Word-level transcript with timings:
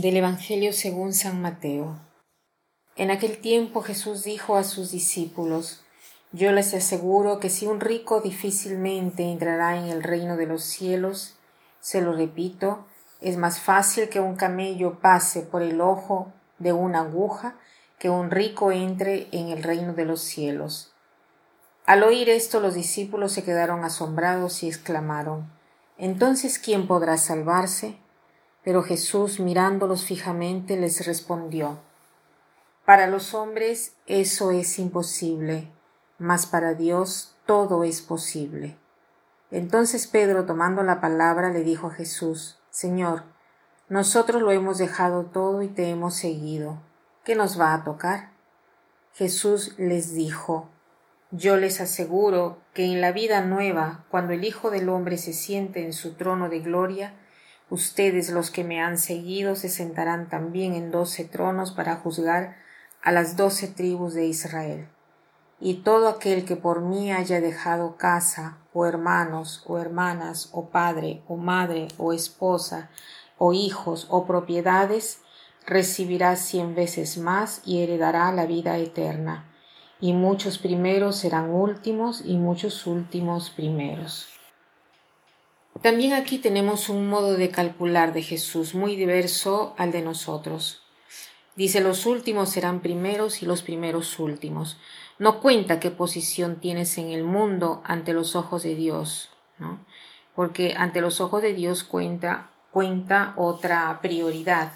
Del 0.00 0.16
Evangelio 0.16 0.72
según 0.72 1.12
San 1.12 1.42
Mateo. 1.42 1.98
En 2.94 3.10
aquel 3.10 3.38
tiempo 3.38 3.82
Jesús 3.82 4.22
dijo 4.22 4.54
a 4.54 4.62
sus 4.62 4.92
discípulos, 4.92 5.82
Yo 6.30 6.52
les 6.52 6.72
aseguro 6.72 7.40
que 7.40 7.50
si 7.50 7.66
un 7.66 7.80
rico 7.80 8.20
difícilmente 8.20 9.24
entrará 9.24 9.76
en 9.76 9.86
el 9.86 10.04
reino 10.04 10.36
de 10.36 10.46
los 10.46 10.62
cielos, 10.62 11.34
se 11.80 12.00
lo 12.00 12.12
repito, 12.12 12.86
es 13.20 13.36
más 13.38 13.58
fácil 13.58 14.08
que 14.08 14.20
un 14.20 14.36
camello 14.36 15.00
pase 15.00 15.42
por 15.42 15.62
el 15.62 15.80
ojo 15.80 16.32
de 16.60 16.72
una 16.72 17.00
aguja 17.00 17.56
que 17.98 18.08
un 18.08 18.30
rico 18.30 18.70
entre 18.70 19.26
en 19.32 19.48
el 19.48 19.64
reino 19.64 19.94
de 19.94 20.04
los 20.04 20.20
cielos. 20.20 20.92
Al 21.86 22.04
oír 22.04 22.28
esto 22.28 22.60
los 22.60 22.74
discípulos 22.74 23.32
se 23.32 23.42
quedaron 23.42 23.84
asombrados 23.84 24.62
y 24.62 24.68
exclamaron, 24.68 25.50
Entonces, 25.96 26.60
¿quién 26.60 26.86
podrá 26.86 27.16
salvarse? 27.16 27.98
Pero 28.68 28.82
Jesús, 28.82 29.40
mirándolos 29.40 30.04
fijamente, 30.04 30.76
les 30.76 31.06
respondió, 31.06 31.78
Para 32.84 33.06
los 33.06 33.32
hombres 33.32 33.94
eso 34.06 34.50
es 34.50 34.78
imposible, 34.78 35.72
mas 36.18 36.44
para 36.44 36.74
Dios 36.74 37.34
todo 37.46 37.82
es 37.82 38.02
posible. 38.02 38.76
Entonces 39.50 40.06
Pedro, 40.06 40.44
tomando 40.44 40.82
la 40.82 41.00
palabra, 41.00 41.48
le 41.48 41.64
dijo 41.64 41.86
a 41.86 41.92
Jesús, 41.92 42.58
Señor, 42.68 43.22
nosotros 43.88 44.42
lo 44.42 44.50
hemos 44.50 44.76
dejado 44.76 45.24
todo 45.24 45.62
y 45.62 45.68
te 45.68 45.88
hemos 45.88 46.16
seguido. 46.16 46.78
¿Qué 47.24 47.34
nos 47.36 47.58
va 47.58 47.72
a 47.72 47.84
tocar? 47.84 48.32
Jesús 49.14 49.76
les 49.78 50.12
dijo, 50.12 50.68
Yo 51.30 51.56
les 51.56 51.80
aseguro 51.80 52.58
que 52.74 52.84
en 52.84 53.00
la 53.00 53.12
vida 53.12 53.40
nueva, 53.40 54.04
cuando 54.10 54.34
el 54.34 54.44
Hijo 54.44 54.70
del 54.70 54.90
Hombre 54.90 55.16
se 55.16 55.32
siente 55.32 55.86
en 55.86 55.94
su 55.94 56.16
trono 56.16 56.50
de 56.50 56.60
gloria, 56.60 57.14
Ustedes 57.70 58.30
los 58.30 58.50
que 58.50 58.64
me 58.64 58.80
han 58.80 58.96
seguido 58.96 59.54
se 59.54 59.68
sentarán 59.68 60.28
también 60.28 60.74
en 60.74 60.90
doce 60.90 61.24
tronos 61.24 61.70
para 61.70 61.96
juzgar 61.96 62.56
a 63.02 63.12
las 63.12 63.36
doce 63.36 63.68
tribus 63.68 64.14
de 64.14 64.26
Israel. 64.26 64.88
Y 65.60 65.82
todo 65.82 66.08
aquel 66.08 66.44
que 66.44 66.56
por 66.56 66.80
mí 66.80 67.12
haya 67.12 67.40
dejado 67.40 67.96
casa, 67.96 68.58
o 68.72 68.86
hermanos, 68.86 69.64
o 69.66 69.78
hermanas, 69.78 70.48
o 70.52 70.70
padre, 70.70 71.22
o 71.28 71.36
madre, 71.36 71.88
o 71.98 72.12
esposa, 72.12 72.90
o 73.36 73.52
hijos, 73.52 74.06
o 74.08 74.24
propiedades, 74.24 75.20
recibirá 75.66 76.36
cien 76.36 76.74
veces 76.74 77.18
más 77.18 77.60
y 77.66 77.82
heredará 77.82 78.32
la 78.32 78.46
vida 78.46 78.78
eterna. 78.78 79.44
Y 80.00 80.14
muchos 80.14 80.58
primeros 80.58 81.16
serán 81.16 81.50
últimos 81.50 82.22
y 82.24 82.36
muchos 82.36 82.86
últimos 82.86 83.50
primeros. 83.50 84.37
También 85.82 86.12
aquí 86.12 86.38
tenemos 86.38 86.88
un 86.88 87.08
modo 87.08 87.34
de 87.34 87.50
calcular 87.50 88.12
de 88.12 88.22
Jesús 88.22 88.74
muy 88.74 88.96
diverso 88.96 89.74
al 89.78 89.92
de 89.92 90.02
nosotros. 90.02 90.82
Dice 91.54 91.80
los 91.80 92.04
últimos 92.06 92.50
serán 92.50 92.80
primeros 92.80 93.42
y 93.42 93.46
los 93.46 93.62
primeros 93.62 94.18
últimos. 94.18 94.76
No 95.18 95.40
cuenta 95.40 95.78
qué 95.78 95.90
posición 95.90 96.60
tienes 96.60 96.98
en 96.98 97.10
el 97.10 97.22
mundo 97.22 97.82
ante 97.84 98.12
los 98.12 98.34
ojos 98.34 98.62
de 98.64 98.74
Dios, 98.74 99.30
¿no? 99.58 99.84
Porque 100.34 100.74
ante 100.76 101.00
los 101.00 101.20
ojos 101.20 101.42
de 101.42 101.54
Dios 101.54 101.84
cuenta, 101.84 102.50
cuenta 102.70 103.34
otra 103.36 103.98
prioridad. 104.02 104.72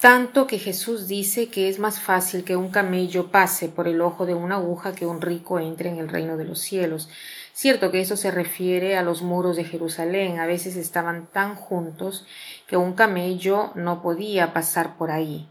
Tanto 0.00 0.46
que 0.46 0.58
Jesús 0.58 1.08
dice 1.08 1.50
que 1.50 1.68
es 1.68 1.78
más 1.78 2.00
fácil 2.00 2.42
que 2.42 2.56
un 2.56 2.70
camello 2.70 3.30
pase 3.30 3.68
por 3.68 3.86
el 3.86 4.00
ojo 4.00 4.24
de 4.24 4.32
una 4.32 4.54
aguja 4.54 4.94
que 4.94 5.04
un 5.04 5.20
rico 5.20 5.60
entre 5.60 5.90
en 5.90 5.98
el 5.98 6.08
reino 6.08 6.38
de 6.38 6.46
los 6.46 6.58
cielos. 6.58 7.10
Cierto 7.52 7.90
que 7.90 8.00
eso 8.00 8.16
se 8.16 8.30
refiere 8.30 8.96
a 8.96 9.02
los 9.02 9.20
muros 9.20 9.56
de 9.56 9.64
Jerusalén, 9.64 10.38
a 10.38 10.46
veces 10.46 10.76
estaban 10.76 11.26
tan 11.26 11.54
juntos 11.54 12.24
que 12.66 12.78
un 12.78 12.94
camello 12.94 13.72
no 13.74 14.00
podía 14.00 14.54
pasar 14.54 14.96
por 14.96 15.10
ahí. 15.10 15.46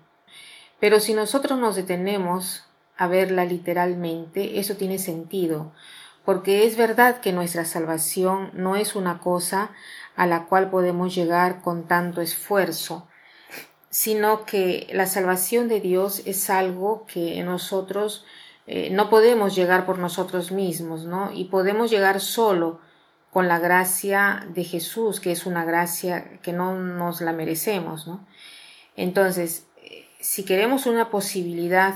Pero 0.80 1.00
si 1.00 1.14
nosotros 1.14 1.59
nos 1.59 1.76
detenemos 1.76 2.64
a 2.98 3.06
verla 3.06 3.46
literalmente, 3.46 4.59
eso 4.59 4.76
tiene 4.76 4.98
sentido, 4.98 5.74
porque 6.26 6.66
es 6.66 6.76
verdad 6.76 7.20
que 7.20 7.34
nuestra 7.34 7.66
salvación 7.66 8.50
no 8.54 8.78
es 8.78 8.96
una 8.96 9.20
cosa 9.20 9.70
a 10.16 10.26
la 10.26 10.46
cual 10.46 10.72
podemos 10.72 11.14
llegar 11.14 11.62
con 11.62 11.84
tanto 11.84 12.20
esfuerzo, 12.20 13.08
sino 13.90 14.46
que 14.46 14.88
la 14.94 15.08
salvación 15.08 15.68
de 15.68 15.82
Dios 15.82 16.22
es 16.26 16.50
algo 16.50 17.06
que 17.08 17.42
nosotros 17.44 18.26
eh, 18.68 18.90
no 18.92 19.10
podemos 19.10 19.56
llegar 19.56 19.86
por 19.86 19.98
nosotros 19.98 20.52
mismos, 20.52 21.06
¿no? 21.06 21.32
Y 21.34 21.46
podemos 21.46 21.90
llegar 21.90 22.20
solo 22.20 22.80
con 23.32 23.48
la 23.48 23.58
gracia 23.60 24.46
de 24.50 24.64
Jesús, 24.64 25.20
que 25.20 25.32
es 25.32 25.46
una 25.46 25.66
gracia 25.66 26.40
que 26.42 26.54
no 26.54 26.76
nos 26.76 27.22
la 27.22 27.34
merecemos, 27.34 28.08
¿no? 28.08 28.28
Entonces, 28.96 29.66
eh, 29.78 30.08
si 30.20 30.46
queremos 30.46 30.86
una 30.86 31.10
posibilidad 31.10 31.96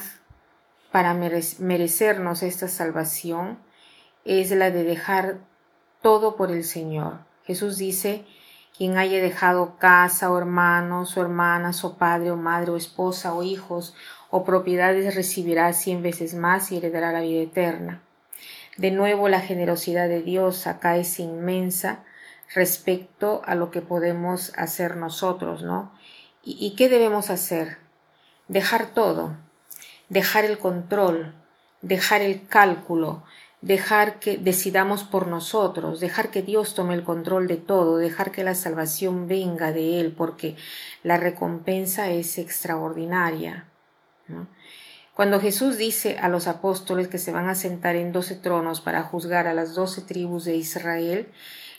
para 0.92 1.14
merecernos 1.14 2.44
esta 2.44 2.68
salvación, 2.68 3.60
es 4.26 4.52
la 4.52 4.72
de 4.72 4.84
dejar 4.84 5.40
todo 6.02 6.36
por 6.36 6.52
el 6.52 6.64
Señor. 6.64 7.20
Jesús 7.46 7.78
dice, 7.78 8.26
quien 8.76 8.98
haya 8.98 9.22
dejado 9.22 9.78
casa 9.78 10.32
o 10.32 10.38
hermanos 10.38 11.16
o 11.16 11.22
hermanas 11.22 11.84
o 11.84 11.98
padre 11.98 12.32
o 12.32 12.36
madre 12.36 12.72
o 12.72 12.78
esposa 12.78 13.34
o 13.34 13.44
hijos 13.44 13.96
o 14.30 14.44
propiedades 14.44 15.16
recibirá 15.16 15.72
cien 15.74 16.02
veces 16.02 16.34
más 16.34 16.72
y 16.72 16.78
heredará 16.78 17.12
la 17.12 17.22
vida 17.22 17.42
eterna. 17.42 18.02
De 18.78 18.90
nuevo 18.90 19.30
la 19.30 19.42
generosidad 19.42 20.08
de 20.10 20.24
Dios 20.24 20.66
acá 20.66 20.98
es 20.98 21.20
inmensa 21.20 22.04
respecto 22.56 23.44
a 23.46 23.54
lo 23.54 23.70
que 23.70 23.82
podemos 23.82 24.52
hacer 24.58 24.98
nosotros, 24.98 25.62
¿no? 25.62 25.92
¿Y, 26.44 26.58
y 26.60 26.76
qué 26.76 26.90
debemos 26.90 27.30
hacer? 27.30 27.78
Dejar 28.48 28.88
todo, 28.88 29.38
dejar 30.10 30.46
el 30.46 30.58
control, 30.58 31.36
dejar 31.82 32.22
el 32.22 32.48
cálculo, 32.48 33.24
dejar 33.64 34.20
que 34.20 34.38
decidamos 34.38 35.06
por 35.06 35.28
nosotros, 35.28 36.02
dejar 36.02 36.32
que 36.32 36.42
Dios 36.42 36.76
tome 36.76 36.96
el 36.96 37.04
control 37.04 37.48
de 37.48 37.56
todo, 37.56 37.96
dejar 37.96 38.32
que 38.32 38.44
la 38.44 38.56
salvación 38.56 39.30
venga 39.30 39.72
de 39.72 40.02
Él, 40.02 40.12
porque 40.12 40.58
la 41.02 41.16
recompensa 41.16 42.10
es 42.10 42.38
extraordinaria. 42.38 43.66
Cuando 45.16 45.40
Jesús 45.40 45.78
dice 45.78 46.18
a 46.20 46.28
los 46.28 46.48
apóstoles 46.48 47.08
que 47.08 47.18
se 47.18 47.32
van 47.32 47.48
a 47.48 47.56
sentar 47.56 47.96
en 47.96 48.12
doce 48.12 48.36
tronos 48.36 48.82
para 48.82 49.04
juzgar 49.04 49.48
a 49.48 49.54
las 49.54 49.76
doce 49.76 50.02
tribus 50.02 50.44
de 50.44 50.58
Israel, 50.58 51.30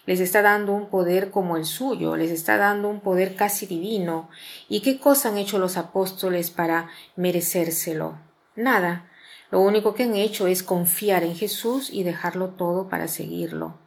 les 0.07 0.21
está 0.21 0.41
dando 0.41 0.73
un 0.73 0.89
poder 0.89 1.31
como 1.31 1.59
el 1.59 1.67
suyo, 1.67 2.17
les 2.17 2.31
está 2.31 2.57
dando 2.57 2.89
un 2.89 3.01
poder 3.01 3.37
casi 3.37 3.67
divino. 3.67 4.31
¿Y 4.71 4.81
qué 4.81 4.99
cosa 4.99 5.29
han 5.29 5.37
hecho 5.37 5.59
los 5.59 5.77
apóstoles 5.77 6.51
para 6.51 6.89
merecérselo? 7.17 8.19
Nada. 8.57 9.11
Lo 9.55 9.61
único 9.61 9.95
que 9.95 10.03
han 10.03 10.17
hecho 10.17 10.49
es 10.49 10.65
confiar 10.65 11.23
en 11.23 11.37
Jesús 11.37 11.89
y 11.93 12.03
dejarlo 12.03 12.49
todo 12.49 12.89
para 12.89 13.07
seguirlo. 13.07 13.79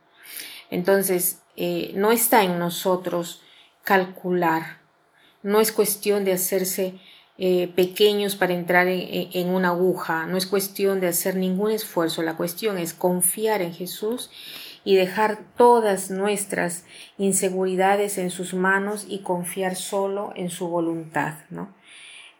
Entonces, 0.69 1.41
eh, 1.57 1.91
no 1.93 2.13
está 2.13 2.45
en 2.45 2.57
nosotros 2.57 3.41
calcular, 3.83 4.77
no 5.43 5.59
es 5.59 5.73
cuestión 5.73 6.23
de 6.23 6.31
hacerse 6.31 6.93
eh, 7.37 7.69
pequeños 7.75 8.37
para 8.37 8.53
entrar 8.53 8.87
en, 8.87 9.49
una 9.49 9.71
aguja. 9.71 10.25
No 10.25 10.37
es 10.37 10.47
cuestión 10.47 11.01
de 11.01 11.09
hacer 11.09 11.35
ningún 11.35 11.71
esfuerzo. 11.71 12.21
La 12.21 12.37
cuestión 12.37 12.77
es 12.77 12.93
confiar 12.93 13.61
en 13.61 13.73
Jesús 13.73 14.31
y 14.85 14.95
dejar 14.95 15.37
todas 15.57 16.09
nuestras 16.11 16.85
inseguridades 17.17 18.17
en 18.17 18.31
sus 18.31 18.53
manos 18.53 19.05
y 19.09 19.19
confiar 19.19 19.75
solo 19.75 20.31
en 20.37 20.49
su 20.49 20.69
voluntad, 20.69 21.33
¿no? 21.49 21.75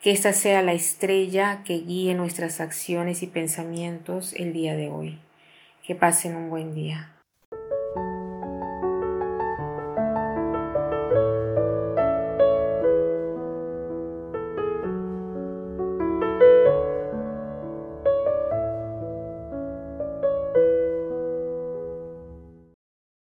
Que 0.01 0.11
esta 0.11 0.31
sea 0.33 0.61
la 0.61 0.73
estrella 0.73 1.63
que 1.65 1.79
guíe 1.79 2.13
nuestras 2.13 2.61
acciones 2.61 3.23
y 3.23 3.27
pensamientos 3.27 4.33
el 4.33 4.53
día 4.53 4.75
de 4.75 4.89
hoy. 4.89 5.19
Que 5.85 5.95
pasen 5.95 6.35
un 6.35 6.49
buen 6.49 6.75
día. 6.75 7.16